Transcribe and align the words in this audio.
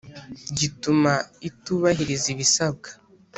Gituma 0.57 1.13
itubahiriza 1.49 2.25
ibisabwa. 2.33 2.89